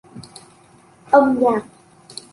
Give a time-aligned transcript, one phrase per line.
[1.17, 1.63] Âm nhạc